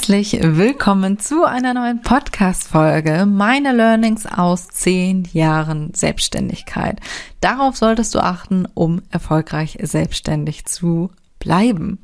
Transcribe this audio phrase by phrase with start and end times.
[0.00, 3.26] Herzlich willkommen zu einer neuen Podcast-Folge.
[3.26, 6.98] Meine Learnings aus zehn Jahren Selbstständigkeit.
[7.42, 11.98] Darauf solltest du achten, um erfolgreich selbstständig zu bleiben.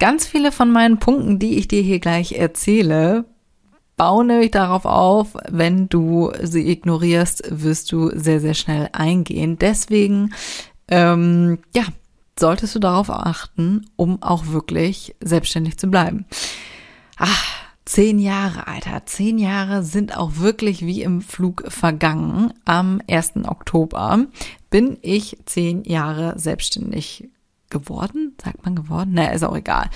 [0.00, 3.24] Ganz viele von meinen Punkten, die ich dir hier gleich erzähle,
[3.96, 9.58] bauen nämlich darauf auf, wenn du sie ignorierst, wirst du sehr, sehr schnell eingehen.
[9.60, 10.34] Deswegen,
[10.88, 11.84] ähm, ja,
[12.36, 16.26] solltest du darauf achten, um auch wirklich selbstständig zu bleiben.
[17.16, 17.44] Ach,
[17.86, 19.06] zehn Jahre, Alter.
[19.06, 22.52] Zehn Jahre sind auch wirklich wie im Flug vergangen.
[22.66, 23.46] Am 1.
[23.46, 24.26] Oktober
[24.68, 27.30] bin ich zehn Jahre selbstständig
[27.70, 28.36] geworden.
[28.42, 29.14] Sagt man geworden?
[29.14, 29.88] Naja, ist auch egal.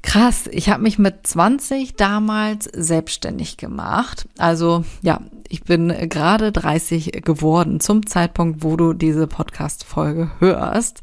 [0.00, 4.28] Krass, ich habe mich mit 20 damals selbstständig gemacht.
[4.38, 11.00] Also ja, ich bin gerade 30 geworden zum Zeitpunkt, wo du diese Podcast-Folge hörst.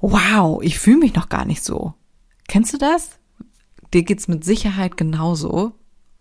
[0.00, 1.94] Wow, ich fühle mich noch gar nicht so.
[2.46, 3.19] Kennst du das?
[3.92, 5.72] Dir geht's mit Sicherheit genauso,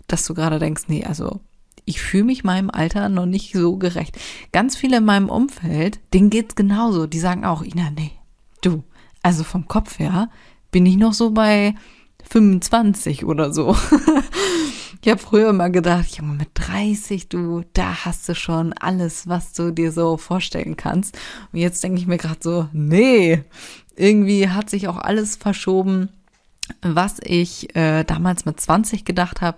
[0.07, 1.39] dass du gerade denkst, nee, also
[1.85, 4.17] ich fühle mich meinem Alter noch nicht so gerecht.
[4.51, 7.07] Ganz viele in meinem Umfeld, denen geht's genauso.
[7.07, 8.11] Die sagen auch, Ina, nee,
[8.61, 8.83] du,
[9.23, 10.29] also vom Kopf her
[10.71, 11.73] bin ich noch so bei
[12.29, 13.75] 25 oder so.
[15.01, 19.53] ich habe früher immer gedacht, Junge, mit 30, du, da hast du schon alles, was
[19.53, 21.17] du dir so vorstellen kannst.
[21.51, 23.43] Und jetzt denke ich mir gerade so, nee,
[23.95, 26.09] irgendwie hat sich auch alles verschoben
[26.81, 29.57] was ich äh, damals mit 20 gedacht habe,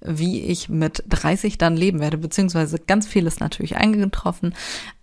[0.00, 4.54] wie ich mit 30 dann leben werde, beziehungsweise ganz viel ist natürlich eingetroffen,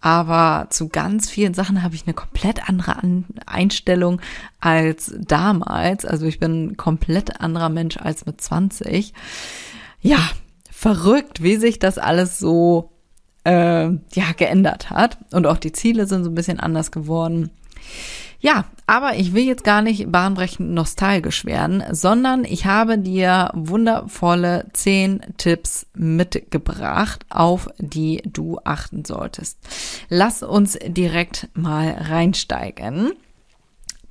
[0.02, 4.22] aber zu ganz vielen Sachen habe ich eine komplett andere An Einstellung
[4.60, 6.06] als damals.
[6.06, 9.14] Also ich bin ein komplett anderer Mensch als mit 20.
[10.02, 10.20] Ja,
[10.72, 12.92] verrückt, wie sich das alles so
[13.44, 17.52] äh, ja geändert hat und auch die Ziele sind so ein bisschen anders geworden.
[18.42, 24.68] Ja, aber ich will jetzt gar nicht bahnbrechend nostalgisch werden, sondern ich habe dir wundervolle
[24.72, 29.60] zehn Tipps mitgebracht, auf die du achten solltest.
[30.08, 33.12] Lass uns direkt mal reinsteigen.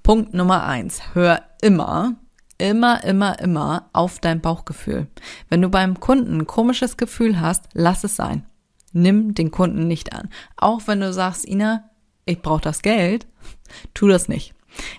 [0.03, 1.15] Punkt Nummer eins.
[1.15, 2.17] Hör immer,
[2.59, 5.07] immer, immer, immer auf dein Bauchgefühl.
[5.49, 8.45] Wenn du beim Kunden ein komisches Gefühl hast, lass es sein.
[8.93, 10.29] Nimm den Kunden nicht an.
[10.57, 11.85] Auch wenn du sagst, Ina,
[12.27, 13.27] ich brauche das Geld,
[13.95, 14.55] tu das nicht.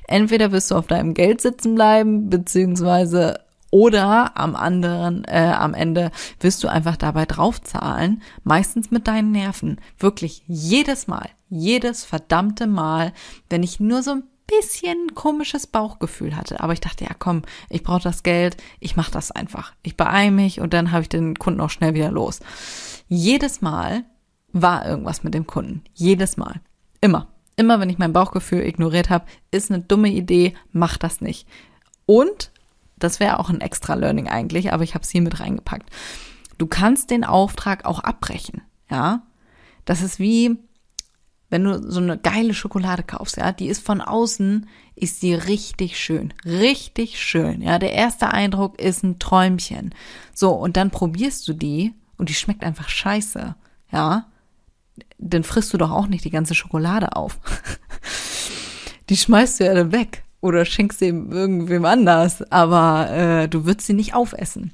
[0.08, 3.40] Entweder wirst du auf deinem Geld sitzen bleiben, beziehungsweise
[3.72, 9.80] oder am anderen, äh, am Ende wirst du einfach dabei draufzahlen, meistens mit deinen Nerven.
[10.00, 13.14] Wirklich jedes Mal, jedes verdammte Mal,
[13.50, 16.60] wenn ich nur so ein bisschen komisches Bauchgefühl hatte.
[16.62, 19.74] Aber ich dachte, ja komm, ich brauche das Geld, ich mache das einfach.
[19.84, 22.40] Ich beeile mich und dann habe ich den Kunden auch schnell wieder los.
[23.08, 24.04] Jedes Mal
[24.52, 25.84] war irgendwas mit dem Kunden.
[25.94, 26.62] Jedes Mal.
[27.02, 27.28] Immer.
[27.60, 31.46] Immer wenn ich mein Bauchgefühl ignoriert habe, ist eine dumme Idee, mach das nicht.
[32.06, 32.52] Und,
[32.96, 35.90] das wäre auch ein extra Learning eigentlich, aber ich habe es hier mit reingepackt.
[36.58, 39.24] Du kannst den Auftrag auch abbrechen, ja.
[39.84, 40.58] Das ist wie,
[41.50, 44.66] wenn du so eine geile Schokolade kaufst, ja, die ist von außen,
[44.96, 47.78] ist die richtig schön, richtig schön, ja.
[47.78, 49.94] Der erste Eindruck ist ein Träumchen.
[50.34, 53.54] So, und dann probierst du die und die schmeckt einfach scheiße,
[53.92, 54.29] ja
[55.18, 57.40] dann frisst du doch auch nicht die ganze Schokolade auf.
[59.10, 63.88] die schmeißt du ja dann weg oder schenkst sie irgendwem anders, aber äh, du würdest
[63.88, 64.74] sie nicht aufessen.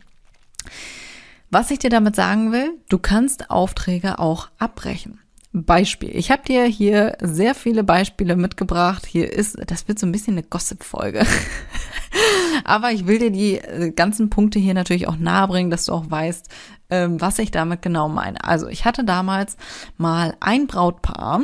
[1.50, 5.20] Was ich dir damit sagen will, du kannst Aufträge auch abbrechen.
[5.64, 6.12] Beispiel.
[6.14, 9.06] Ich habe dir hier sehr viele Beispiele mitgebracht.
[9.06, 11.26] Hier ist, das wird so ein bisschen eine Gossip-Folge.
[12.66, 16.10] Aber ich will dir die äh, ganzen Punkte hier natürlich auch nahebringen, dass du auch
[16.12, 16.50] weißt,
[16.90, 18.44] ähm, was ich damit genau meine.
[18.44, 19.58] Also ich hatte damals
[19.98, 21.42] mal ein Brautpaar,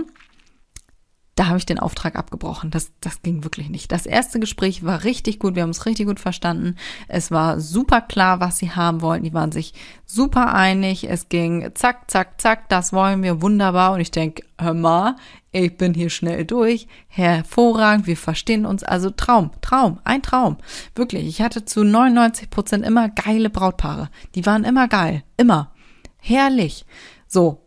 [1.36, 2.72] da habe ich den Auftrag abgebrochen.
[2.72, 3.92] Das, das ging wirklich nicht.
[3.92, 5.56] Das erste Gespräch war richtig gut.
[5.56, 6.76] Wir haben es richtig gut verstanden.
[7.08, 9.24] Es war super klar, was sie haben wollten.
[9.24, 9.74] Die waren sich
[10.06, 11.10] super einig.
[11.10, 12.68] Es ging zack, zack, zack.
[12.68, 13.42] Das wollen wir.
[13.42, 13.94] Wunderbar.
[13.94, 15.16] Und ich denke, hör mal,
[15.54, 16.88] ich bin hier schnell durch.
[17.08, 18.08] Hervorragend.
[18.08, 18.84] Wir verstehen uns.
[18.84, 20.58] Also Traum, Traum, ein Traum.
[20.96, 21.26] Wirklich.
[21.28, 24.10] Ich hatte zu 99 Prozent immer geile Brautpaare.
[24.36, 25.24] Die waren immer geil.
[25.38, 25.72] Immer.
[26.20, 26.86] Herrlich.
[27.26, 27.66] So.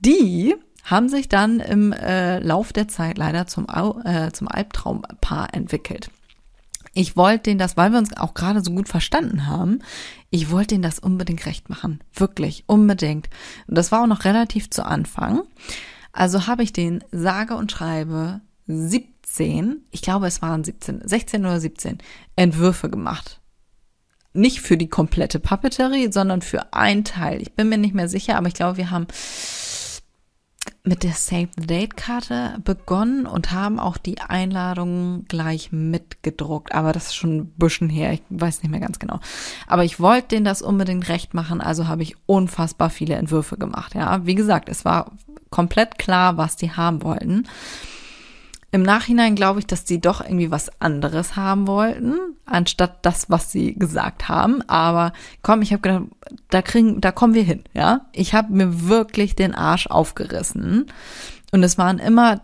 [0.00, 0.54] Die
[0.84, 3.66] haben sich dann im äh, Lauf der Zeit leider zum,
[4.04, 6.10] äh, zum Albtraumpaar entwickelt.
[6.92, 9.80] ich wollte denen das, weil wir uns auch gerade so gut verstanden haben,
[10.30, 12.00] ich wollte denen das unbedingt recht machen.
[12.12, 13.28] Wirklich, unbedingt.
[13.66, 15.42] Und das war auch noch relativ zu Anfang.
[16.12, 21.60] Also habe ich den sage und schreibe 17, ich glaube es waren 17, 16 oder
[21.60, 21.98] 17
[22.36, 23.40] Entwürfe gemacht.
[24.32, 27.40] Nicht für die komplette Papeterie, sondern für ein Teil.
[27.42, 29.06] Ich bin mir nicht mehr sicher, aber ich glaube, wir haben
[30.82, 36.74] mit der Save the Date Karte begonnen und haben auch die Einladungen gleich mitgedruckt.
[36.74, 38.12] Aber das ist schon ein bisschen her.
[38.12, 39.20] Ich weiß nicht mehr ganz genau.
[39.66, 41.60] Aber ich wollte denen das unbedingt recht machen.
[41.60, 43.94] Also habe ich unfassbar viele Entwürfe gemacht.
[43.94, 45.12] Ja, wie gesagt, es war
[45.50, 47.46] komplett klar, was die haben wollten.
[48.74, 53.52] Im Nachhinein glaube ich, dass sie doch irgendwie was anderes haben wollten, anstatt das, was
[53.52, 54.68] sie gesagt haben.
[54.68, 55.12] Aber
[55.42, 56.02] komm, ich habe gedacht,
[56.50, 58.06] da kriegen, da kommen wir hin, ja.
[58.10, 60.86] Ich habe mir wirklich den Arsch aufgerissen.
[61.52, 62.40] Und es waren immer,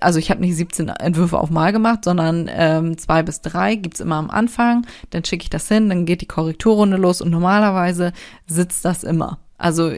[0.00, 4.00] also ich habe nicht 17 Entwürfe auf Mal gemacht, sondern ähm, zwei bis drei gibt's
[4.00, 4.86] immer am Anfang.
[5.10, 8.14] Dann schicke ich das hin, dann geht die Korrekturrunde los und normalerweise
[8.46, 9.40] sitzt das immer.
[9.58, 9.92] Also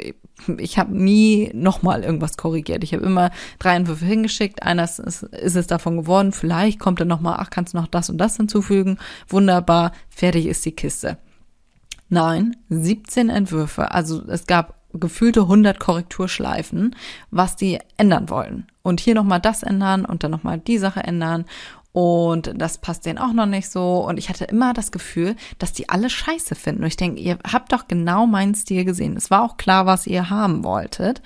[0.59, 2.85] ich habe nie nochmal irgendwas korrigiert.
[2.85, 4.63] Ich habe immer drei Entwürfe hingeschickt.
[4.63, 6.33] Einer ist, ist, ist es davon geworden.
[6.33, 8.99] Vielleicht kommt dann nochmal, ach, kannst du noch das und das hinzufügen?
[9.29, 11.19] Wunderbar, fertig ist die Kiste.
[12.09, 13.91] Nein, 17 Entwürfe.
[13.93, 16.95] Also es gab gefühlte 100 Korrekturschleifen,
[17.31, 18.67] was die ändern wollen.
[18.83, 21.47] Und hier nochmal das ändern und dann nochmal die Sache ändern
[21.93, 24.07] und das passt denen auch noch nicht so.
[24.07, 26.83] Und ich hatte immer das Gefühl, dass die alle scheiße finden.
[26.83, 29.17] Und ich denke, ihr habt doch genau meinen Stil gesehen.
[29.17, 31.21] Es war auch klar, was ihr haben wolltet.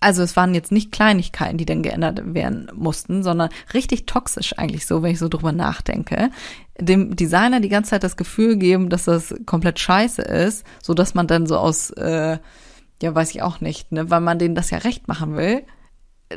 [0.00, 4.84] Also es waren jetzt nicht Kleinigkeiten, die dann geändert werden mussten, sondern richtig toxisch eigentlich
[4.84, 6.30] so, wenn ich so drüber nachdenke.
[6.78, 11.14] Dem Designer die ganze Zeit das Gefühl geben, dass das komplett scheiße ist, so dass
[11.14, 12.36] man dann so aus, äh,
[13.00, 15.62] ja weiß ich auch nicht, ne, weil man denen das ja recht machen will,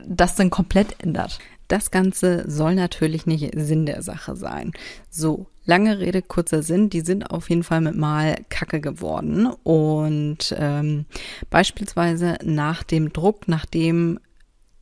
[0.07, 1.39] das dann komplett ändert.
[1.67, 4.71] Das Ganze soll natürlich nicht Sinn der Sache sein.
[5.09, 9.47] So, lange Rede, kurzer Sinn, die sind auf jeden Fall mit Mal Kacke geworden.
[9.63, 11.05] Und ähm,
[11.49, 14.19] beispielsweise nach dem Druck, nachdem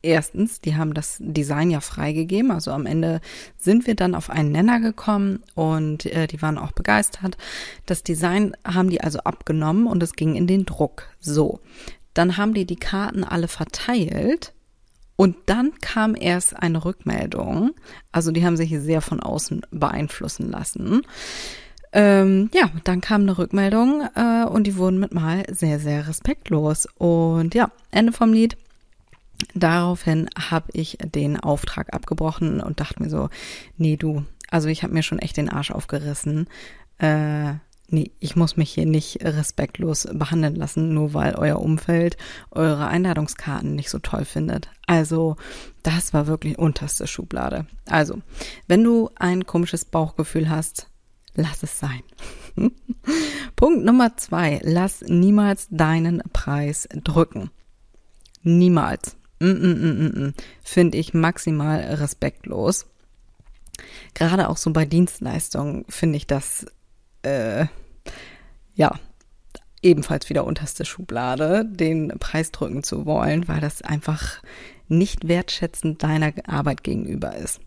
[0.06, 3.20] Erstens, die haben das Design ja freigegeben, also am Ende
[3.58, 7.36] sind wir dann auf einen Nenner gekommen und äh, die waren auch begeistert.
[7.86, 11.08] Das Design haben die also abgenommen und es ging in den Druck.
[11.18, 11.58] So,
[12.14, 14.52] dann haben die die Karten alle verteilt
[15.16, 17.72] und dann kam erst eine Rückmeldung.
[18.12, 21.02] Also die haben sich sehr von außen beeinflussen lassen.
[21.92, 26.86] Ähm, ja, dann kam eine Rückmeldung äh, und die wurden mit mal sehr, sehr respektlos.
[26.98, 28.58] Und ja, Ende vom Lied.
[29.54, 33.28] Daraufhin habe ich den Auftrag abgebrochen und dachte mir so,
[33.76, 36.48] nee, du, also ich habe mir schon echt den Arsch aufgerissen.
[36.98, 37.54] Äh,
[37.88, 42.16] nee, ich muss mich hier nicht respektlos behandeln lassen, nur weil euer Umfeld
[42.50, 44.68] eure Einladungskarten nicht so toll findet.
[44.86, 45.36] Also,
[45.82, 47.66] das war wirklich unterste Schublade.
[47.86, 48.20] Also,
[48.66, 50.88] wenn du ein komisches Bauchgefühl hast,
[51.34, 52.02] lass es sein.
[53.56, 57.50] Punkt Nummer zwei, lass niemals deinen Preis drücken.
[58.42, 59.16] Niemals.
[59.38, 60.34] Mm -mm -mm, mm, mm.
[60.62, 62.86] Finde ich maximal respektlos.
[64.14, 66.66] Gerade auch so bei Dienstleistungen finde ich das
[67.26, 67.66] äh,
[68.74, 68.94] ja,
[69.82, 74.42] ebenfalls wieder unterste Schublade, den Preis drücken zu wollen, weil das einfach
[74.88, 77.60] nicht wertschätzend deiner Arbeit gegenüber ist.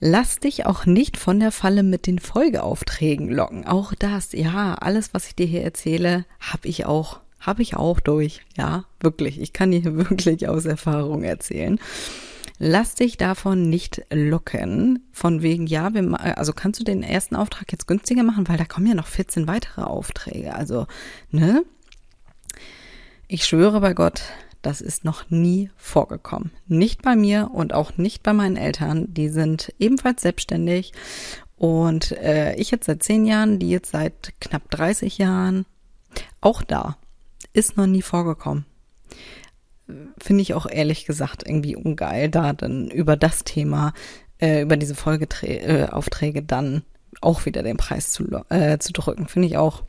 [0.00, 3.66] Lass dich auch nicht von der Falle mit den Folgeaufträgen locken.
[3.66, 7.98] Auch das, ja, alles, was ich dir hier erzähle, habe ich auch, habe ich auch
[7.98, 8.42] durch.
[8.56, 9.40] Ja, wirklich.
[9.40, 11.80] Ich kann dir wirklich aus Erfahrung erzählen.
[12.58, 17.70] Lass dich davon nicht locken, von wegen, ja, wir, also kannst du den ersten Auftrag
[17.70, 20.54] jetzt günstiger machen, weil da kommen ja noch 14 weitere Aufträge.
[20.54, 20.86] Also,
[21.30, 21.64] ne?
[23.28, 24.22] Ich schwöre bei Gott,
[24.60, 26.50] das ist noch nie vorgekommen.
[26.66, 29.14] Nicht bei mir und auch nicht bei meinen Eltern.
[29.14, 30.92] Die sind ebenfalls selbstständig.
[31.56, 35.64] Und äh, ich jetzt seit zehn Jahren, die jetzt seit knapp 30 Jahren.
[36.40, 36.96] Auch da
[37.52, 38.64] ist noch nie vorgekommen
[40.18, 43.92] finde ich auch ehrlich gesagt irgendwie ungeil, da dann über das Thema,
[44.38, 46.82] äh, über diese Folgeaufträge äh, dann
[47.20, 49.28] auch wieder den Preis zu, äh, zu drücken.
[49.28, 49.82] Finde ich auch,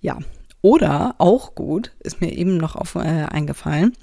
[0.00, 0.18] ja.
[0.62, 3.96] Oder auch gut, ist mir eben noch auf, äh, eingefallen,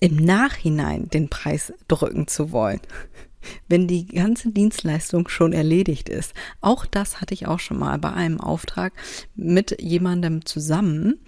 [0.00, 2.80] im Nachhinein den Preis drücken zu wollen.
[3.68, 6.34] Wenn die ganze Dienstleistung schon erledigt ist.
[6.60, 8.92] Auch das hatte ich auch schon mal bei einem Auftrag
[9.34, 11.20] mit jemandem zusammen.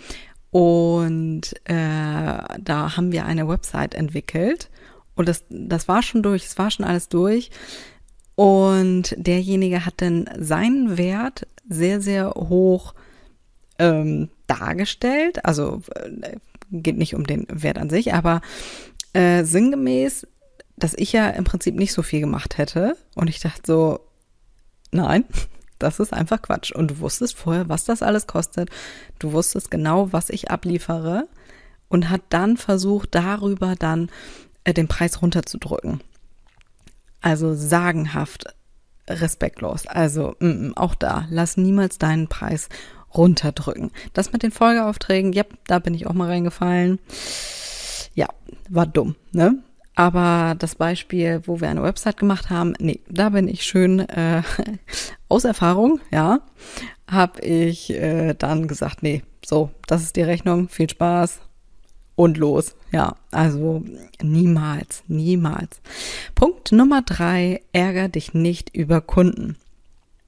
[0.50, 4.70] Und äh, da haben wir eine Website entwickelt.
[5.14, 7.50] Und das, das war schon durch, es war schon alles durch.
[8.34, 12.94] Und derjenige hat dann seinen Wert sehr, sehr hoch
[13.78, 15.44] ähm, dargestellt.
[15.44, 16.36] Also äh,
[16.72, 18.40] geht nicht um den Wert an sich, aber
[19.12, 20.26] äh, sinngemäß,
[20.76, 22.96] dass ich ja im Prinzip nicht so viel gemacht hätte.
[23.14, 24.00] Und ich dachte so,
[24.92, 25.24] Nein,
[25.82, 26.72] das ist einfach Quatsch.
[26.72, 28.70] Und du wusstest vorher, was das alles kostet.
[29.18, 31.26] Du wusstest genau, was ich abliefere
[31.88, 34.10] und hat dann versucht, darüber dann
[34.64, 36.00] äh, den Preis runterzudrücken.
[37.20, 38.44] Also sagenhaft
[39.08, 39.86] respektlos.
[39.86, 42.68] Also mm, auch da, lass niemals deinen Preis
[43.14, 43.90] runterdrücken.
[44.12, 47.00] Das mit den Folgeaufträgen, ja, da bin ich auch mal reingefallen.
[48.14, 48.28] Ja,
[48.68, 49.62] war dumm, ne?
[50.00, 54.42] Aber das Beispiel, wo wir eine Website gemacht haben, nee, da bin ich schön äh,
[55.28, 56.40] aus Erfahrung, ja,
[57.06, 61.40] habe ich äh, dann gesagt, nee, so, das ist die Rechnung, viel Spaß
[62.16, 62.76] und los.
[62.92, 63.84] Ja, also
[64.22, 65.82] niemals, niemals.
[66.34, 69.58] Punkt Nummer drei, ärger dich nicht über Kunden.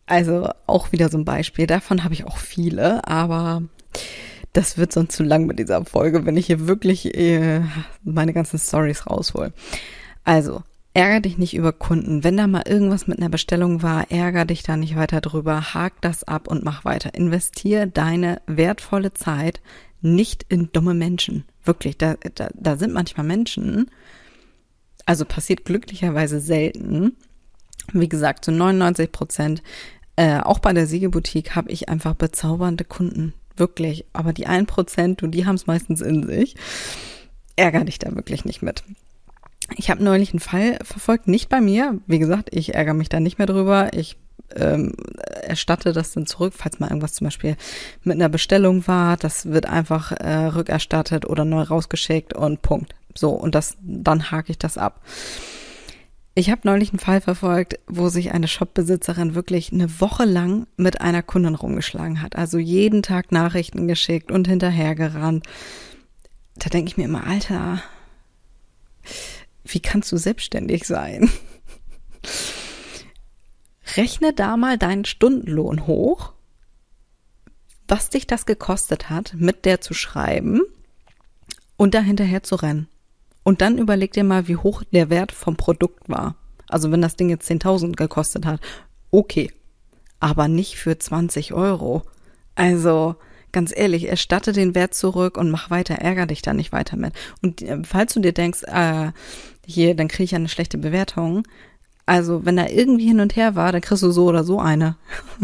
[0.04, 1.66] Also auch wieder so ein Beispiel.
[1.66, 3.62] Davon habe ich auch viele, aber
[4.52, 7.62] das wird sonst zu lang mit dieser Folge, wenn ich hier wirklich äh,
[8.02, 9.52] meine ganzen Stories raushol.
[10.24, 10.62] Also,
[10.94, 12.22] ärger dich nicht über Kunden.
[12.22, 15.74] Wenn da mal irgendwas mit einer Bestellung war, ärger dich da nicht weiter drüber.
[15.74, 17.14] Hak das ab und mach weiter.
[17.14, 19.60] Investier deine wertvolle Zeit
[20.02, 21.44] nicht in dumme Menschen.
[21.64, 23.90] Wirklich, da, da, da sind manchmal Menschen,
[25.06, 27.16] also passiert glücklicherweise selten.
[27.92, 29.62] Wie gesagt, zu 99 Prozent,
[30.16, 33.32] äh, auch bei der Siegeboutique habe ich einfach bezaubernde Kunden.
[33.56, 34.04] Wirklich.
[34.12, 36.56] Aber die 1%, und die haben es meistens in sich,
[37.56, 38.82] ärger dich da wirklich nicht mit.
[39.76, 41.98] Ich habe neulich einen Fall verfolgt, nicht bei mir.
[42.06, 43.90] Wie gesagt, ich ärgere mich da nicht mehr drüber.
[43.92, 44.16] Ich
[44.54, 44.92] ähm,
[45.42, 47.56] erstatte das dann zurück, falls mal irgendwas zum Beispiel
[48.02, 49.16] mit einer Bestellung war.
[49.16, 52.94] Das wird einfach äh, rückerstattet oder neu rausgeschickt und Punkt.
[53.14, 55.00] So, und das, dann hake ich das ab.
[56.34, 61.02] Ich habe neulich einen Fall verfolgt, wo sich eine Shopbesitzerin wirklich eine Woche lang mit
[61.02, 62.36] einer Kundin rumgeschlagen hat.
[62.36, 65.46] Also jeden Tag Nachrichten geschickt und hinterhergerannt.
[66.56, 67.82] Da denke ich mir immer, Alter,
[69.64, 71.30] wie kannst du selbstständig sein?
[73.96, 76.32] Rechne da mal deinen Stundenlohn hoch,
[77.88, 80.62] was dich das gekostet hat, mit der zu schreiben
[81.76, 82.88] und da hinterher zu rennen.
[83.44, 86.36] Und dann überleg dir mal, wie hoch der Wert vom Produkt war.
[86.68, 88.60] Also wenn das Ding jetzt 10.000 gekostet hat,
[89.10, 89.50] okay.
[90.20, 92.02] Aber nicht für 20 Euro.
[92.54, 93.16] Also,
[93.50, 97.12] ganz ehrlich, erstatte den Wert zurück und mach weiter, ärger dich da nicht weiter mit.
[97.42, 99.10] Und äh, falls du dir denkst, äh,
[99.66, 101.42] hier, dann kriege ich eine schlechte Bewertung.
[102.06, 104.96] Also, wenn da irgendwie hin und her war, dann kriegst du so oder so eine.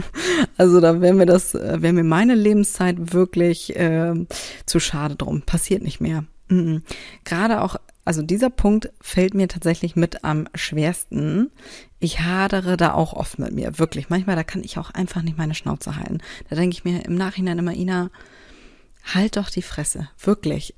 [0.56, 4.14] also, da wäre mir das, äh, wäre mir meine Lebenszeit wirklich äh,
[4.66, 5.42] zu schade drum.
[5.42, 6.24] Passiert nicht mehr.
[6.48, 6.82] Mhm.
[7.24, 7.76] Gerade auch,
[8.08, 11.50] also dieser Punkt fällt mir tatsächlich mit am schwersten.
[12.00, 14.08] Ich hadere da auch oft mit mir, wirklich.
[14.08, 16.20] Manchmal, da kann ich auch einfach nicht meine Schnauze halten.
[16.48, 18.10] Da denke ich mir im Nachhinein immer, Ina,
[19.12, 20.74] halt doch die Fresse, wirklich.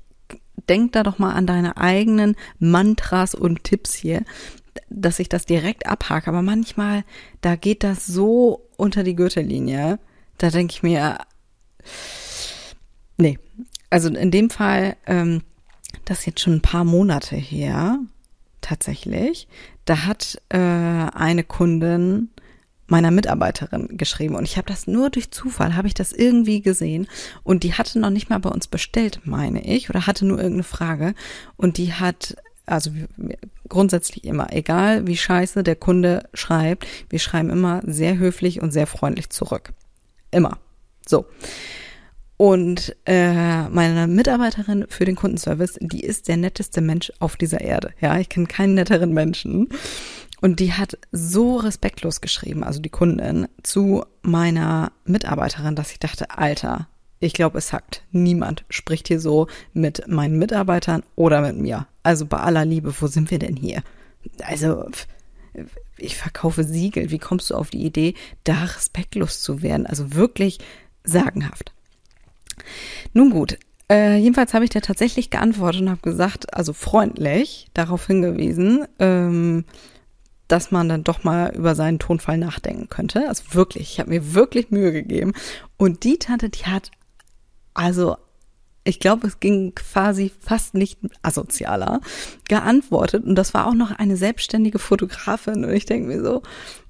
[0.67, 4.25] Denk da doch mal an deine eigenen Mantras und Tipps hier,
[4.89, 6.27] dass ich das direkt abhake.
[6.27, 7.05] Aber manchmal,
[7.39, 9.99] da geht das so unter die Gürtellinie.
[10.37, 11.17] Da denke ich mir,
[13.15, 13.39] nee.
[13.89, 15.43] Also in dem Fall, ähm,
[16.05, 17.99] das ist jetzt schon ein paar Monate her,
[18.61, 19.47] tatsächlich.
[19.85, 22.29] Da hat äh, eine Kundin
[22.87, 27.07] meiner Mitarbeiterin geschrieben und ich habe das nur durch Zufall, habe ich das irgendwie gesehen
[27.43, 30.63] und die hatte noch nicht mal bei uns bestellt, meine ich, oder hatte nur irgendeine
[30.63, 31.15] Frage
[31.55, 32.91] und die hat also
[33.67, 38.87] grundsätzlich immer, egal wie scheiße der Kunde schreibt, wir schreiben immer sehr höflich und sehr
[38.87, 39.73] freundlich zurück.
[40.29, 40.57] Immer.
[41.07, 41.25] So.
[42.41, 47.93] Und äh, meine Mitarbeiterin für den Kundenservice, die ist der netteste Mensch auf dieser Erde.
[48.01, 49.69] Ja, ich kenne keinen netteren Menschen.
[50.41, 56.35] Und die hat so respektlos geschrieben, also die Kundin, zu meiner Mitarbeiterin, dass ich dachte,
[56.35, 56.87] Alter,
[57.19, 58.01] ich glaube, es hackt.
[58.11, 61.85] Niemand spricht hier so mit meinen Mitarbeitern oder mit mir.
[62.01, 63.83] Also bei aller Liebe, wo sind wir denn hier?
[64.41, 64.89] Also,
[65.95, 67.11] ich verkaufe Siegel.
[67.11, 69.85] Wie kommst du auf die Idee, da respektlos zu werden?
[69.85, 70.57] Also wirklich
[71.03, 71.71] sagenhaft.
[73.13, 73.57] Nun gut,
[73.89, 79.65] äh, jedenfalls habe ich dir tatsächlich geantwortet und habe gesagt, also freundlich darauf hingewiesen, ähm,
[80.47, 83.27] dass man dann doch mal über seinen Tonfall nachdenken könnte.
[83.27, 85.33] Also wirklich, ich habe mir wirklich Mühe gegeben.
[85.77, 86.91] Und die Tante, die hat
[87.73, 88.17] also
[88.83, 92.01] ich glaube, es ging quasi fast nicht asozialer,
[92.47, 93.25] geantwortet.
[93.25, 95.63] Und das war auch noch eine selbstständige Fotografin.
[95.63, 96.41] Und ich denke mir so,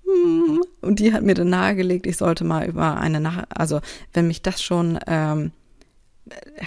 [0.06, 0.62] hm.
[0.82, 3.82] und die hat mir dann nahegelegt, ich sollte mal über eine Nach also
[4.14, 5.52] wenn mich das schon ähm,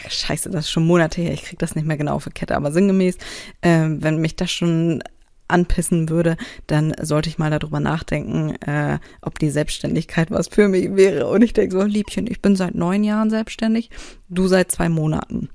[0.09, 2.57] scheiße, das ist schon Monate her, ich krieg das nicht mehr genau auf die Kette,
[2.57, 3.17] aber sinngemäß,
[3.61, 5.03] äh, wenn mich das schon
[5.49, 10.97] anpissen würde, dann sollte ich mal darüber nachdenken, äh, ob die Selbstständigkeit was für mich
[10.97, 11.29] wäre.
[11.29, 13.91] Und ich denke so, Liebchen, ich bin seit neun Jahren selbstständig,
[14.29, 15.51] du seit zwei Monaten.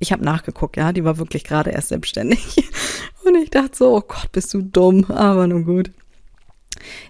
[0.00, 2.56] Ich habe nachgeguckt, ja, die war wirklich gerade erst selbstständig.
[3.24, 5.90] Und ich dachte so, oh Gott, bist du dumm, aber nun gut.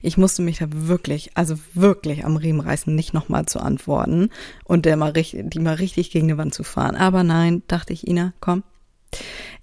[0.03, 4.31] Ich musste mich da wirklich, also wirklich am Riemen reißen, nicht nochmal zu antworten
[4.65, 6.97] und der mal richtig, die mal richtig gegen die Wand zu fahren.
[6.97, 8.63] Aber nein, dachte ich, Ina, komm,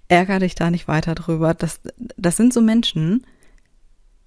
[0.08, 1.54] ärger dich da nicht weiter drüber.
[1.54, 1.80] Das,
[2.16, 3.26] das sind so Menschen,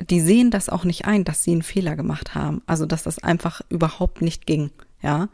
[0.01, 2.61] die sehen das auch nicht ein, dass sie einen Fehler gemacht haben.
[2.67, 4.71] Also, dass das einfach überhaupt nicht ging,
[5.01, 5.29] ja.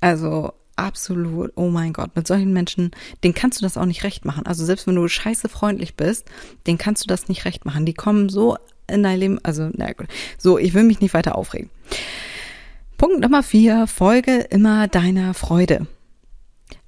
[0.00, 2.90] Also, absolut, oh mein Gott, mit solchen Menschen,
[3.22, 4.46] den kannst du das auch nicht recht machen.
[4.46, 6.26] Also, selbst wenn du scheiße freundlich bist,
[6.66, 7.86] den kannst du das nicht recht machen.
[7.86, 8.56] Die kommen so
[8.88, 10.06] in dein Leben, also, na gut.
[10.38, 11.70] So, ich will mich nicht weiter aufregen.
[12.96, 15.86] Punkt Nummer vier, folge immer deiner Freude.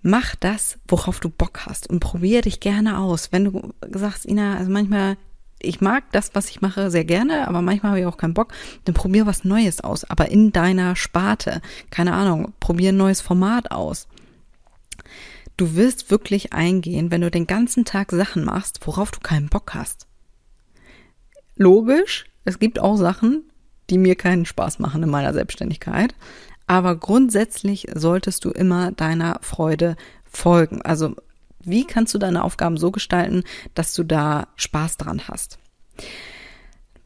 [0.02, 3.32] Mach das, worauf du Bock hast und probier dich gerne aus.
[3.32, 5.16] Wenn du sagst, Ina, also manchmal
[5.58, 8.52] ich mag das, was ich mache, sehr gerne, aber manchmal habe ich auch keinen Bock.
[8.84, 11.60] Dann probier was Neues aus, aber in deiner Sparte.
[11.90, 14.06] Keine Ahnung, probier ein neues Format aus.
[15.56, 19.72] Du wirst wirklich eingehen, wenn du den ganzen Tag Sachen machst, worauf du keinen Bock
[19.74, 20.06] hast.
[21.56, 23.44] Logisch, es gibt auch Sachen,
[23.90, 26.14] die mir keinen Spaß machen in meiner Selbstständigkeit.
[26.66, 30.82] Aber grundsätzlich solltest du immer deiner Freude folgen.
[30.82, 31.14] Also
[31.64, 33.42] wie kannst du deine Aufgaben so gestalten,
[33.74, 35.58] dass du da Spaß dran hast?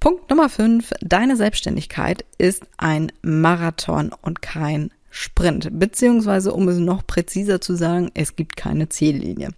[0.00, 5.69] Punkt Nummer fünf: Deine Selbstständigkeit ist ein Marathon und kein Sprint.
[5.78, 9.50] Beziehungsweise, um es noch präziser zu sagen, es gibt keine Ziellinie.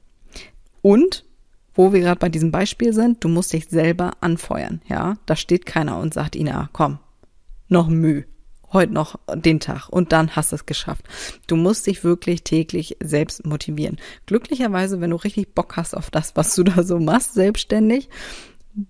[0.80, 1.24] Und,
[1.74, 5.16] wo wir gerade bei diesem Beispiel sind, du musst dich selber anfeuern, ja?
[5.26, 6.98] Da steht keiner und sagt, Ina, komm,
[7.68, 8.24] noch Mühe
[8.72, 11.04] heute noch den Tag und dann hast du es geschafft.
[11.46, 13.98] Du musst dich wirklich täglich selbst motivieren.
[14.26, 18.08] Glücklicherweise, wenn du richtig Bock hast auf das, was du da so machst, selbstständig,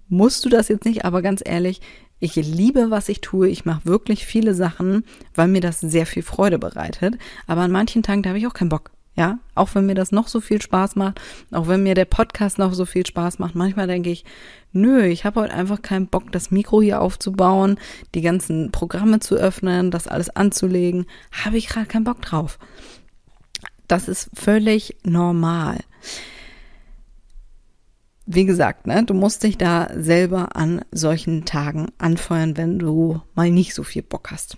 [0.08, 1.80] musst du das jetzt nicht, aber ganz ehrlich,
[2.20, 3.48] ich liebe, was ich tue.
[3.48, 5.02] Ich mache wirklich viele Sachen,
[5.34, 7.18] weil mir das sehr viel Freude bereitet.
[7.48, 8.92] Aber an manchen Tagen, da habe ich auch keinen Bock.
[9.14, 12.58] Ja, auch wenn mir das noch so viel Spaß macht, auch wenn mir der Podcast
[12.58, 14.24] noch so viel Spaß macht, manchmal denke ich,
[14.72, 17.78] nö, ich habe heute einfach keinen Bock, das Mikro hier aufzubauen,
[18.14, 21.04] die ganzen Programme zu öffnen, das alles anzulegen,
[21.44, 22.58] habe ich gerade keinen Bock drauf.
[23.86, 25.80] Das ist völlig normal.
[28.24, 33.50] Wie gesagt, ne, du musst dich da selber an solchen Tagen anfeuern, wenn du mal
[33.50, 34.56] nicht so viel Bock hast.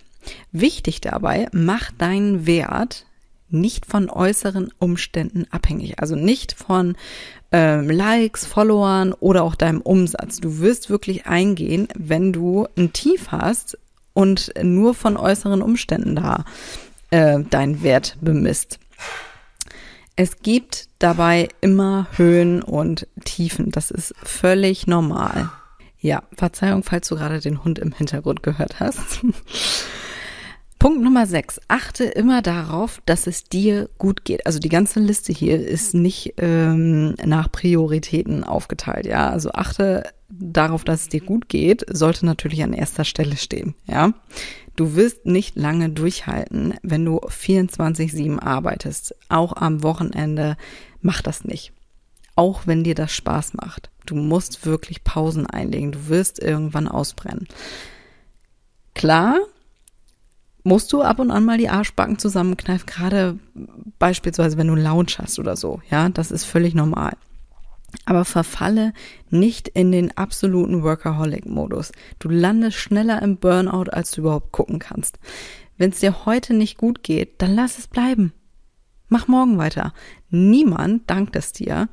[0.53, 3.05] Wichtig dabei, mach deinen Wert
[3.49, 5.99] nicht von äußeren Umständen abhängig.
[5.99, 6.95] Also nicht von
[7.51, 10.39] ähm, Likes, Followern oder auch deinem Umsatz.
[10.39, 13.77] Du wirst wirklich eingehen, wenn du ein Tief hast
[14.13, 16.45] und nur von äußeren Umständen da
[17.11, 18.79] äh, deinen Wert bemisst.
[20.15, 23.71] Es gibt dabei immer Höhen und Tiefen.
[23.71, 25.49] Das ist völlig normal.
[25.99, 29.21] Ja, Verzeihung, falls du gerade den Hund im Hintergrund gehört hast.
[30.85, 31.61] Punkt Nummer 6.
[31.67, 34.45] Achte immer darauf, dass es dir gut geht.
[34.45, 39.31] Also die ganze Liste hier ist nicht ähm, nach Prioritäten aufgeteilt, ja.
[39.31, 44.13] Also achte darauf, dass es dir gut geht, sollte natürlich an erster Stelle stehen, ja.
[44.75, 49.15] Du wirst nicht lange durchhalten, wenn du 24-7 arbeitest.
[49.27, 50.55] Auch am Wochenende
[51.01, 51.73] mach das nicht.
[52.35, 53.89] Auch wenn dir das Spaß macht.
[54.05, 55.93] Du musst wirklich Pausen einlegen.
[55.93, 57.47] Du wirst irgendwann ausbrennen.
[58.93, 59.39] Klar,
[60.65, 63.39] musst du ab und an mal die Arschbacken zusammenkneifen, gerade
[63.99, 65.79] beispielsweise, wenn du Lounge hast oder so.
[65.89, 67.13] Ja, das ist völlig normal.
[68.05, 68.91] Aber verfalle
[69.29, 71.91] nicht in den absoluten Workaholic-Modus.
[72.19, 75.19] Du landest schneller im Burnout, als du überhaupt gucken kannst.
[75.77, 78.33] Wenn es dir heute nicht gut geht, dann lass es bleiben.
[79.07, 79.93] Mach morgen weiter.
[80.29, 81.89] Niemand dankt es dir,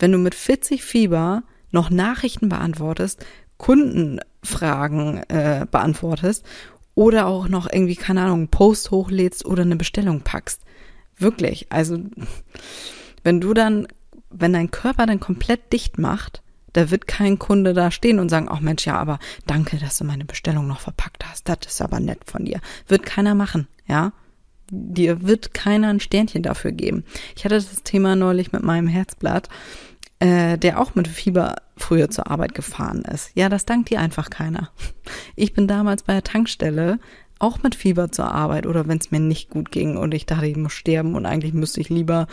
[0.00, 3.24] wenn du mit 40 Fieber noch Nachrichten beantwortest,
[3.56, 6.44] Kundenfragen äh, beantwortest
[6.96, 10.62] oder auch noch irgendwie, keine Ahnung, einen Post hochlädst oder eine Bestellung packst.
[11.18, 11.66] Wirklich.
[11.70, 11.98] Also,
[13.22, 13.86] wenn du dann,
[14.30, 18.48] wenn dein Körper dann komplett dicht macht, da wird kein Kunde da stehen und sagen,
[18.50, 21.48] ach Mensch, ja, aber danke, dass du meine Bestellung noch verpackt hast.
[21.48, 22.60] Das ist aber nett von dir.
[22.88, 24.12] Wird keiner machen, ja.
[24.70, 27.04] Dir wird keiner ein Sternchen dafür geben.
[27.36, 29.48] Ich hatte das Thema neulich mit meinem Herzblatt
[30.18, 33.30] äh, der auch mit Fieber früher zur Arbeit gefahren ist.
[33.34, 34.70] Ja, das dankt dir einfach keiner.
[35.36, 36.98] Ich bin damals bei der Tankstelle
[37.38, 40.46] auch mit Fieber zur Arbeit oder wenn es mir nicht gut ging und ich dachte,
[40.46, 42.26] ich muss sterben und eigentlich müsste ich lieber,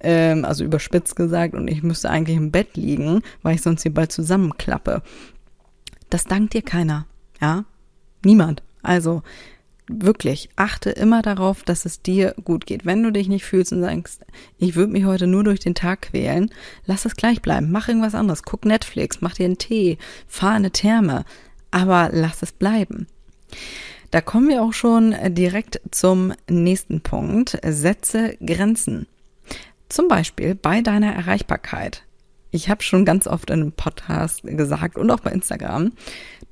[0.00, 3.92] ähm, also überspitzt gesagt, und ich müsste eigentlich im Bett liegen, weil ich sonst hier
[3.92, 5.02] bald zusammenklappe.
[6.08, 7.06] Das dankt dir keiner,
[7.40, 7.64] ja?
[8.24, 8.62] Niemand.
[8.82, 9.22] Also
[9.88, 12.86] wirklich, achte immer darauf, dass es dir gut geht.
[12.86, 14.24] Wenn du dich nicht fühlst und sagst,
[14.58, 16.50] ich würde mich heute nur durch den Tag quälen,
[16.86, 17.70] lass es gleich bleiben.
[17.70, 18.42] Mach irgendwas anderes.
[18.42, 21.24] Guck Netflix, mach dir einen Tee, fahr eine Therme.
[21.70, 23.06] Aber lass es bleiben.
[24.10, 27.58] Da kommen wir auch schon direkt zum nächsten Punkt.
[27.64, 29.06] Setze Grenzen.
[29.88, 32.04] Zum Beispiel bei deiner Erreichbarkeit.
[32.54, 35.90] Ich habe schon ganz oft in einem Podcast gesagt und auch bei Instagram,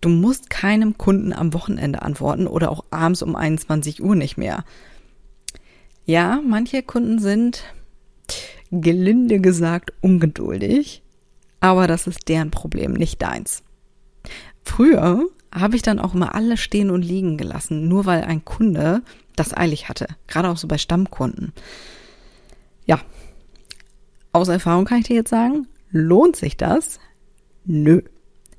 [0.00, 4.64] du musst keinem Kunden am Wochenende antworten oder auch abends um 21 Uhr nicht mehr.
[6.04, 7.62] Ja, manche Kunden sind
[8.72, 11.04] gelinde gesagt ungeduldig,
[11.60, 13.62] aber das ist deren Problem, nicht deins.
[14.64, 19.02] Früher habe ich dann auch immer alle stehen und liegen gelassen, nur weil ein Kunde
[19.36, 21.52] das eilig hatte, gerade auch so bei Stammkunden.
[22.86, 23.00] Ja,
[24.32, 26.98] aus Erfahrung kann ich dir jetzt sagen, lohnt sich das?
[27.64, 28.02] Nö.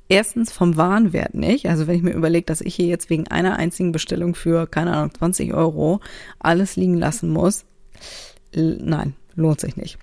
[0.08, 1.67] Erstens vom Warenwert nicht.
[1.67, 4.93] Also wenn ich mir überlege, dass ich hier jetzt wegen einer einzigen Bestellung für, keine
[4.93, 6.02] Ahnung, 20 Euro
[6.39, 7.65] alles liegen lassen muss.
[8.54, 9.98] Nein, lohnt sich nicht.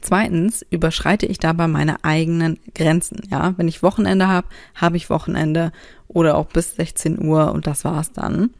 [0.00, 3.22] Zweitens überschreite ich dabei meine eigenen Grenzen.
[3.28, 5.72] Ja, wenn ich Wochenende habe, habe ich Wochenende
[6.06, 8.50] oder auch bis 16 Uhr und das war's dann.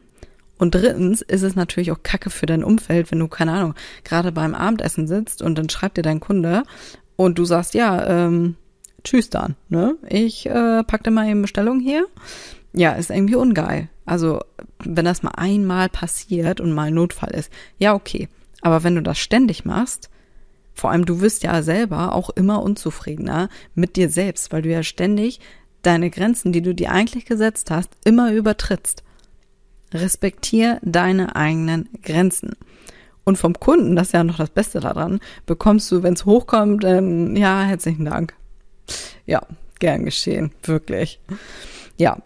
[0.57, 4.31] Und drittens ist es natürlich auch Kacke für dein Umfeld, wenn du, keine Ahnung, gerade
[4.31, 6.63] beim Abendessen sitzt und dann schreibt dir dein Kunde
[7.17, 8.55] und du sagst, ja, ähm,
[9.03, 9.97] tschüss dann, ne?
[10.07, 12.07] Ich äh, pack dir mal eben Bestellung hier.
[12.73, 13.89] Ja, ist irgendwie ungeil.
[14.05, 14.39] Also,
[14.83, 18.29] wenn das mal einmal passiert und mal Notfall ist, ja, okay.
[18.61, 20.09] Aber wenn du das ständig machst,
[20.73, 24.83] vor allem du wirst ja selber auch immer unzufriedener mit dir selbst, weil du ja
[24.83, 25.39] ständig
[25.81, 29.03] deine Grenzen, die du dir eigentlich gesetzt hast, immer übertrittst.
[29.93, 32.55] Respektier deine eigenen Grenzen.
[33.27, 36.85] Und vom Kunden, das ist ja noch das Beste daran, bekommst du, wenn es hochkommt,
[36.85, 38.33] ähm, ja, herzlichen Dank.
[39.25, 39.41] Ja,
[39.79, 41.19] gern geschehen, wirklich.
[41.97, 42.19] Ja,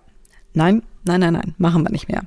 [0.53, 2.25] nein, nein, nein, nein, machen wir nicht mehr.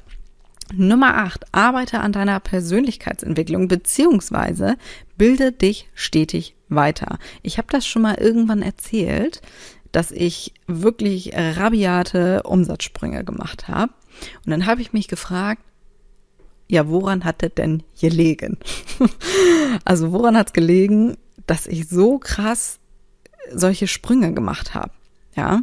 [0.72, 1.44] Nummer 8.
[1.52, 4.74] Arbeite an deiner Persönlichkeitsentwicklung beziehungsweise
[5.16, 7.20] bilde dich stetig weiter.
[7.42, 9.40] Ich habe das schon mal irgendwann erzählt,
[9.92, 13.92] dass ich wirklich rabiate Umsatzsprünge gemacht habe.
[14.44, 15.62] Und dann habe ich mich gefragt,
[16.68, 18.58] ja, woran hat das denn gelegen?
[19.84, 22.78] also woran hat es gelegen, dass ich so krass
[23.52, 24.92] solche Sprünge gemacht habe?
[25.36, 25.62] Ja.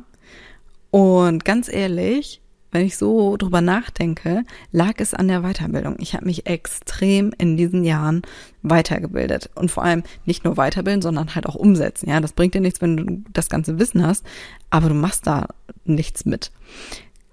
[0.91, 5.97] Und ganz ehrlich, wenn ich so drüber nachdenke, lag es an der Weiterbildung.
[5.99, 8.21] Ich habe mich extrem in diesen Jahren
[8.61, 12.09] weitergebildet und vor allem nicht nur weiterbilden, sondern halt auch umsetzen.
[12.09, 14.25] Ja, das bringt dir nichts, wenn du das ganze Wissen hast,
[14.69, 15.47] aber du machst da
[15.83, 16.51] nichts mit.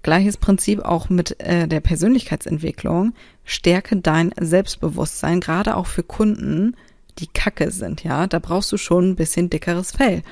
[0.01, 3.13] Gleiches Prinzip auch mit äh, der Persönlichkeitsentwicklung.
[3.43, 6.75] Stärke dein Selbstbewusstsein, gerade auch für Kunden,
[7.17, 8.03] die kacke sind.
[8.03, 10.23] Ja, da brauchst du schon ein bisschen dickeres Fell.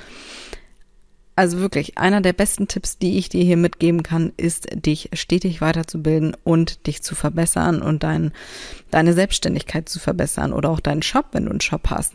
[1.35, 5.61] Also wirklich, einer der besten Tipps, die ich dir hier mitgeben kann, ist, dich stetig
[5.61, 8.31] weiterzubilden und dich zu verbessern und dein,
[8.89, 12.13] deine Selbstständigkeit zu verbessern oder auch deinen Shop, wenn du einen Shop hast.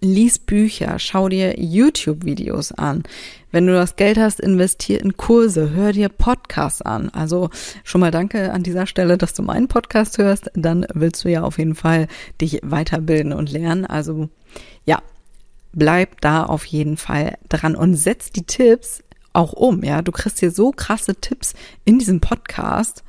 [0.00, 3.04] Lies Bücher, schau dir YouTube-Videos an.
[3.50, 7.08] Wenn du das Geld hast, investier in Kurse, hör dir Podcasts an.
[7.10, 7.48] Also
[7.84, 10.50] schon mal danke an dieser Stelle, dass du meinen Podcast hörst.
[10.54, 12.06] Dann willst du ja auf jeden Fall
[12.40, 13.86] dich weiterbilden und lernen.
[13.86, 14.28] Also
[14.84, 15.02] ja,
[15.72, 19.82] bleib da auf jeden Fall dran und setz die Tipps auch um.
[19.82, 21.54] Ja, du kriegst hier so krasse Tipps
[21.86, 23.02] in diesem Podcast.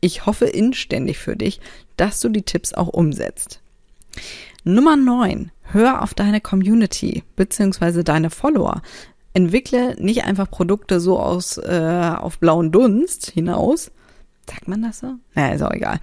[0.00, 1.60] Ich hoffe inständig für dich,
[1.96, 3.60] dass du die Tipps auch umsetzt.
[4.64, 8.82] Nummer neun: Hör auf deine Community beziehungsweise deine Follower.
[9.34, 13.90] Entwickle nicht einfach Produkte so aus äh, auf blauen Dunst hinaus.
[14.48, 15.14] Sagt man das so?
[15.34, 16.00] Naja, ist auch egal.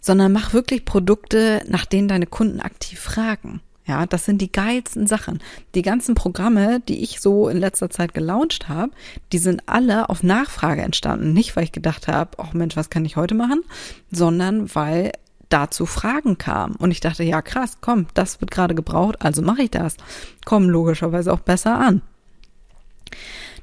[0.00, 3.60] Sondern mach wirklich Produkte, nach denen deine Kunden aktiv fragen.
[3.86, 5.40] Ja, das sind die geilsten Sachen.
[5.74, 8.92] Die ganzen Programme, die ich so in letzter Zeit gelauncht habe,
[9.32, 11.32] die sind alle auf Nachfrage entstanden.
[11.32, 13.62] Nicht, weil ich gedacht habe, ach Mensch, was kann ich heute machen,
[14.10, 15.12] sondern weil
[15.48, 16.76] dazu Fragen kamen.
[16.76, 19.96] Und ich dachte, ja krass, komm, das wird gerade gebraucht, also mache ich das.
[20.44, 22.02] Kommen logischerweise auch besser an.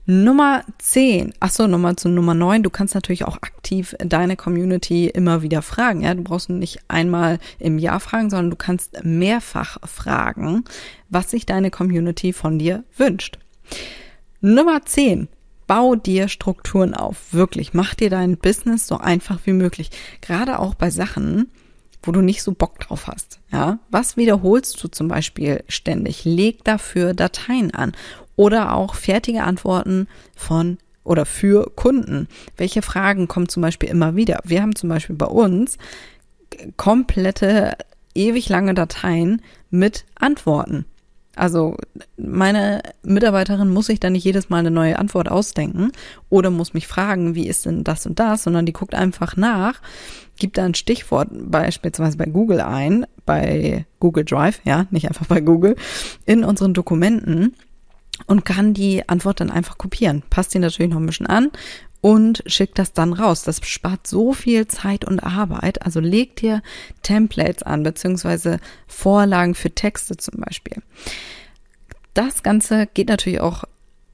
[0.05, 1.33] Nummer 10.
[1.39, 2.61] Achso, nochmal zu Nummer 9.
[2.61, 6.01] Du kannst natürlich auch aktiv deine Community immer wieder fragen.
[6.01, 10.65] Ja, du brauchst nicht einmal im Jahr fragen, sondern du kannst mehrfach fragen,
[11.09, 13.39] was sich deine Community von dir wünscht.
[14.41, 15.29] Nummer 10.
[15.67, 17.33] Bau dir Strukturen auf.
[17.33, 17.73] Wirklich.
[17.73, 19.89] Mach dir dein Business so einfach wie möglich.
[20.19, 21.49] Gerade auch bei Sachen,
[22.03, 23.39] wo du nicht so Bock drauf hast.
[23.51, 26.25] Ja, was wiederholst du zum Beispiel ständig?
[26.25, 27.93] Leg dafür Dateien an
[28.35, 32.27] oder auch fertige Antworten von oder für Kunden.
[32.57, 34.39] Welche Fragen kommen zum Beispiel immer wieder?
[34.43, 35.77] Wir haben zum Beispiel bei uns
[36.77, 37.77] komplette,
[38.13, 40.85] ewig lange Dateien mit Antworten.
[41.35, 41.75] Also
[42.15, 45.91] meine Mitarbeiterin muss sich da nicht jedes Mal eine neue Antwort ausdenken
[46.29, 49.81] oder muss mich fragen, wie ist denn das und das, sondern die guckt einfach nach,
[50.37, 55.41] gibt da ein Stichwort beispielsweise bei Google ein, bei Google Drive, ja, nicht einfach bei
[55.41, 55.75] Google,
[56.25, 57.55] in unseren Dokumenten
[58.27, 60.21] und kann die Antwort dann einfach kopieren.
[60.29, 61.49] Passt die natürlich noch ein bisschen an
[62.03, 63.43] und schickt das dann raus.
[63.43, 65.85] Das spart so viel Zeit und Arbeit.
[65.85, 66.61] Also leg dir
[67.01, 70.83] Templates an, beziehungsweise Vorlagen für Texte zum Beispiel.
[72.13, 73.63] Das Ganze geht natürlich auch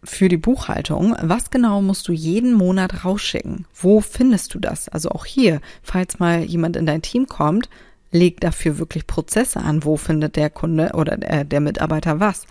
[0.04, 1.15] für die Buchhaltung.
[1.19, 3.65] Was genau musst du jeden Monat rausschicken?
[3.73, 4.88] Wo findest du das?
[4.88, 7.69] Also auch hier, falls mal jemand in dein Team kommt,
[8.12, 9.84] leg dafür wirklich Prozesse an.
[9.84, 12.45] Wo findet der Kunde oder der, der Mitarbeiter was?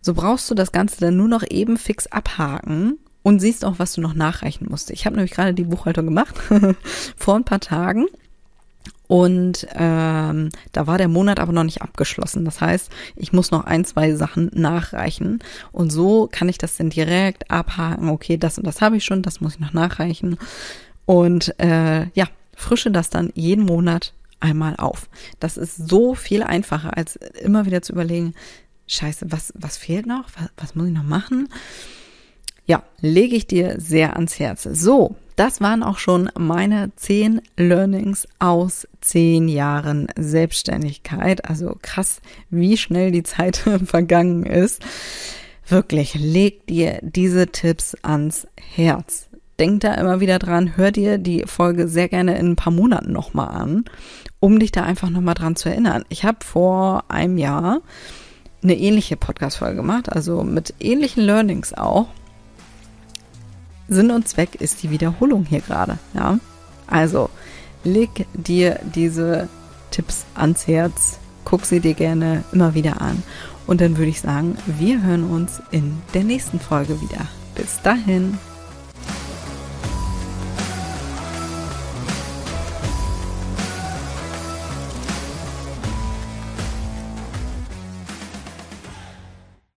[0.00, 3.92] So brauchst du das Ganze dann nur noch eben fix abhaken und siehst auch, was
[3.92, 4.90] du noch nachreichen musst.
[4.90, 6.34] Ich habe nämlich gerade die Buchhaltung gemacht
[7.16, 8.06] vor ein paar Tagen
[9.06, 12.46] und ähm, da war der Monat aber noch nicht abgeschlossen.
[12.46, 15.40] Das heißt, ich muss noch ein, zwei Sachen nachreichen.
[15.72, 18.08] Und so kann ich das dann direkt abhaken.
[18.08, 20.38] Okay, das und das habe ich schon, das muss ich noch nachreichen.
[21.04, 25.08] Und äh, ja, frische das dann jeden Monat einmal auf.
[25.40, 28.34] Das ist so viel einfacher, als immer wieder zu überlegen,
[28.86, 30.24] scheiße, was, was fehlt noch?
[30.36, 31.48] Was, was muss ich noch machen?
[32.68, 34.64] Ja, lege ich dir sehr ans Herz.
[34.64, 41.48] So, das waren auch schon meine zehn Learnings aus zehn Jahren Selbstständigkeit.
[41.48, 44.82] Also krass, wie schnell die Zeit vergangen ist.
[45.66, 49.28] Wirklich, leg dir diese Tipps ans Herz.
[49.58, 53.12] Denk da immer wieder dran, hör dir die Folge sehr gerne in ein paar Monaten
[53.12, 53.86] nochmal an,
[54.40, 56.04] um dich da einfach nochmal dran zu erinnern.
[56.10, 57.80] Ich habe vor einem Jahr
[58.62, 62.08] eine ähnliche Podcast-Folge gemacht, also mit ähnlichen Learnings auch.
[63.88, 65.98] Sinn und Zweck ist die Wiederholung hier gerade.
[66.14, 66.38] Ja?
[66.86, 67.30] Also
[67.84, 69.48] leg dir diese
[69.90, 73.22] Tipps ans Herz, guck sie dir gerne immer wieder an.
[73.66, 77.26] Und dann würde ich sagen, wir hören uns in der nächsten Folge wieder.
[77.54, 78.38] Bis dahin.